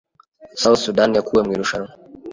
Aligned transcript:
South 0.61 0.79
Sudan 0.83 1.11
yakuwe 1.17 1.41
mu 1.45 1.51
irushanwa. 1.55 1.91